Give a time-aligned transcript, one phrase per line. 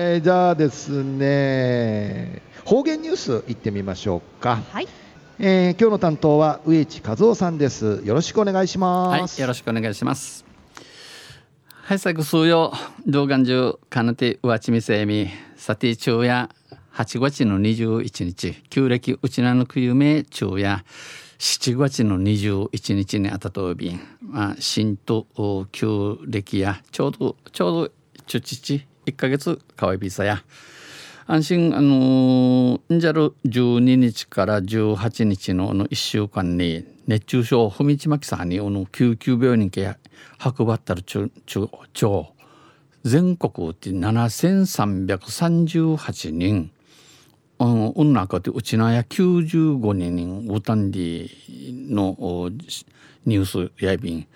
[0.00, 4.62] えー、じゃあですね方言ニュース行ってみましょうか。
[4.70, 4.86] はい。
[5.40, 8.02] えー、今日の担当は植地和夫さんです。
[8.04, 9.34] よろしくお願いします。
[9.34, 10.44] はいよろしくお願いします。
[11.66, 12.72] はいさく数曜
[13.08, 16.48] 動画中かなてうわちみせみさて昼夜
[16.94, 18.54] 8月の21日。
[18.70, 20.84] 旧暦うちなのくゆめ昼夜。
[21.40, 25.26] 7月の21日にあたとびん、まあ、新と
[25.72, 27.92] 旧暦やちょうどちょうど
[28.26, 30.42] ちゅちち1ヶ月かわいびさや。
[31.26, 39.94] 安心あのんじゃる12日から18日のの1週間に熱中症ふみちまきさんにの救急病院け
[40.58, 42.32] 運ばったるちゅちゅちょ
[43.04, 46.70] 全国って7338人。
[47.58, 51.30] うん、うんなかてうちなや95人うたんり
[51.90, 52.50] の
[53.26, 54.26] ニュースやいびん、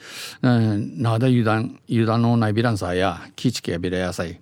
[0.41, 4.38] なだ油断油断のないビランサーやキチケやビラやさい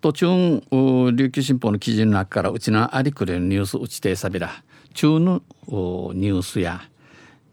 [0.00, 4.62] 途中琉球新報の記事の中からうちなありくれるニュースうちてさびら
[4.94, 6.80] 中のニュースや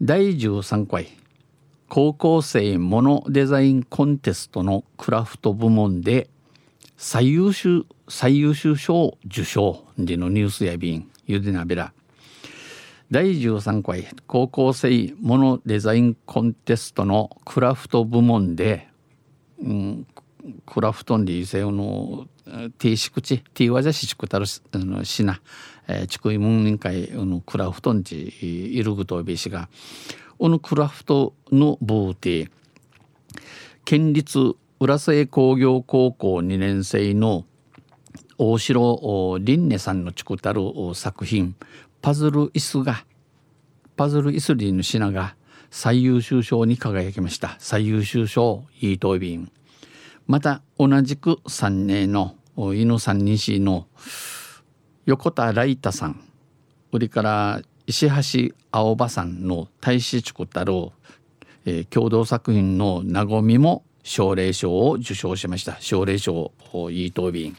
[0.00, 1.08] 第13回
[1.88, 6.28] 高校生モノデザインコンテストのクラフト部門で
[6.96, 11.92] 最優秀最優秀賞受賞でのニュースやびんゆでなべら
[13.10, 18.88] 第13回高校生モノデザインコンテストのクラフト部門で、
[19.62, 20.06] うん、
[20.66, 22.26] クラフトンでせの
[22.78, 24.62] ティーシクチティーワジャシチクタルし
[25.24, 25.40] な、
[25.86, 29.68] えー、チクイムン人会のクラフトンチいるぐとべしが
[30.38, 32.50] このクラフトのブーティ
[33.84, 37.44] 県立浦添工業高校2年生の
[38.38, 40.62] 大城凛音さんの作ったる
[40.94, 41.56] 作品
[42.00, 43.04] パズル椅子が
[43.96, 45.34] パズル椅子リーの品が
[45.70, 47.56] 最優秀賞に輝きました。
[47.58, 49.52] 最優秀賞イートイビン。
[50.28, 52.36] また同じく3年の
[52.74, 53.86] 犬三人市の
[55.06, 56.20] 横田ライタさん
[56.92, 58.08] 売りから石
[58.50, 60.72] 橋青葉さんの大使作ったる、
[61.64, 65.80] えー、共同作品の「なごみ」も奨励賞を受賞しました。
[65.80, 67.56] 奨励賞イートビン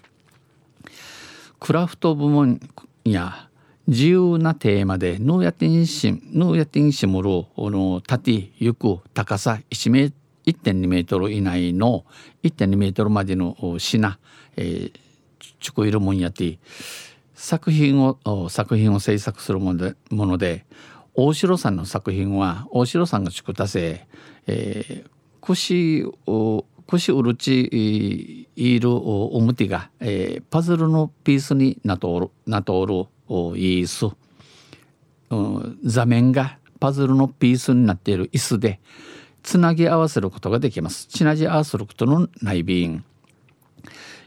[1.60, 2.60] クラフト部門
[3.04, 3.50] や
[3.88, 10.14] 自由なテーマでヌーヤティンシムヌーヤティンシムルの縦行く高さ1メー
[10.50, 12.06] 1.2メートル以内の
[12.44, 14.18] 1.2メートルまでの品、
[14.58, 14.92] えー、
[15.60, 16.58] チクイルモンヤティ
[17.36, 20.66] 作品を作品を制作するもので
[21.14, 24.08] 大城さんの作品は大城さんが作ったせ
[24.52, 25.10] えー、
[25.42, 34.08] 串を串うるちいるおむてが、えー、パズルのピースになとおるなとおるおいす、
[35.30, 38.80] うん、座面がパズルのピースになっている椅子で
[39.44, 41.08] つなぎ合わせることができます。
[41.08, 43.04] ちなじ合わせることのない便。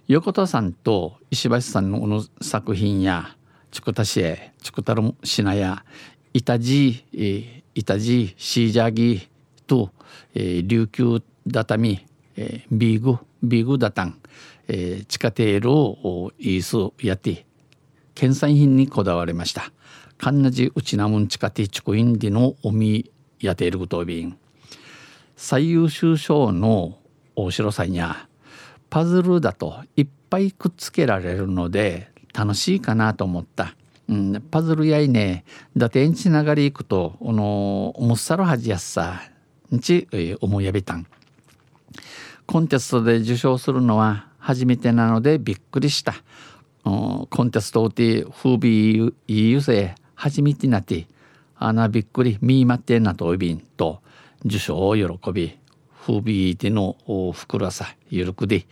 [0.09, 3.37] 横田さんと石橋さんのの作品や
[3.71, 5.85] チクタシエチクタルシナや
[6.35, 9.29] イタジーイタジーシージャギ
[9.67, 9.91] と、
[10.35, 12.07] えー、琉球畳、
[12.37, 14.19] えー、ビーグビーグダタン、
[14.69, 17.47] えー、地下テールをイースやって
[18.15, 19.73] 県産品にこだわりました。
[20.19, 24.39] カンナジウチナムンチカティチクインディのおみやていることびん
[25.37, 26.99] 最優秀賞の
[27.35, 28.29] 大城さんや
[28.91, 33.75] パズルだといっぱいくっつけられるので楽しいかなと思った。
[34.09, 35.45] うん、パズルやいね
[35.77, 39.23] だてんちながりいくとこのもっさろはじやっさ
[39.73, 40.09] んち
[40.41, 41.07] 思いやびたん。
[42.47, 46.15] コンテストで受賞するのは初めてなのでびっくりした。
[46.85, 51.07] コンテストで風靡いゆせ初めてなって
[51.57, 52.39] あなびっくり。
[52.43, 54.03] みーまってなとおびんと。
[54.45, 55.59] 受賞を喜び
[56.01, 56.97] 風靡での
[57.33, 58.67] ふらさゆるくで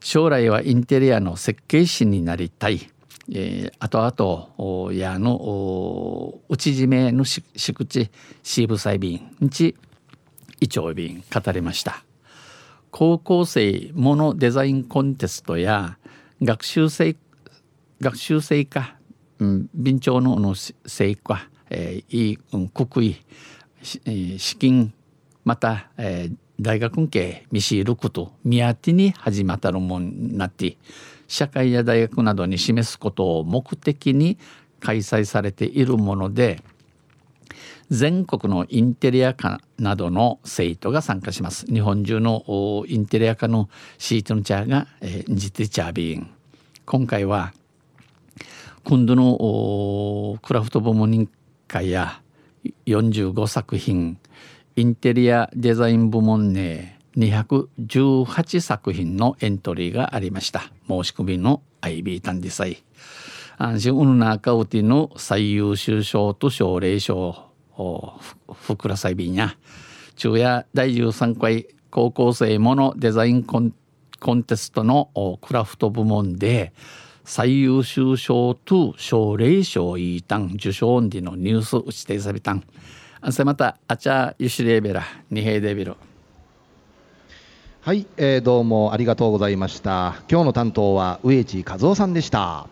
[0.00, 2.90] 将来はインテリアの設計士になりたい、
[3.30, 8.10] えー、あとあとやの内締めの敷地
[8.42, 9.76] シーブサイビンち
[10.60, 12.04] イチョウビン語りました。
[12.90, 15.96] 高校生モノデザインコンテストや
[16.42, 17.16] 学習生
[18.00, 18.96] 学習生か、
[19.38, 23.16] うん、備長のの成果、えー、いい、うん、国威
[23.82, 24.92] 資金
[25.44, 30.76] また、えー、大学系見知ること見当てに始まったるもなって
[31.26, 34.38] 社会や大学などに示すことを目的に
[34.80, 36.62] 開催されているもので
[37.90, 41.66] 全国のインテリア科などの生徒が参加します。
[41.66, 43.68] 日本中のインテリア科の
[43.98, 46.30] シートのチャーが、えー、ジテチャービーン。
[46.86, 47.52] 今回は
[48.84, 51.28] 今度のクラフト部門委員
[51.68, 52.21] 会や
[52.86, 54.18] 45作品。
[54.76, 60.60] インテリアデザイン部門ね218作品のエントリーがありました。
[60.88, 62.78] 申し込みの IB 単でさえ
[63.58, 67.50] 安心運中うての最優秀賞と奨励賞。
[68.52, 69.56] ふくらさいびや。
[70.16, 73.72] 昼夜第13回高校生ものデザインコン
[74.44, 76.72] テストのクラフト部門で
[77.24, 82.64] 最優秀賞と奨励賞いいたん受賞んでのニュース打ちてさびたん。
[83.20, 85.94] あせまたあちゃゆしレーベラ二平デビル
[87.80, 90.22] はい、えー、どうもありがとうございました。
[90.30, 92.66] 今日の担当は植地和夫さんでした。